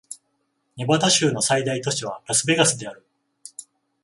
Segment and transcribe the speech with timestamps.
[0.77, 3.05] ネバダ州の最大都市はラスベガスである